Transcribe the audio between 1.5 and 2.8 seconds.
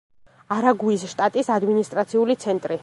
ადმინისტრაციული ცენტრი.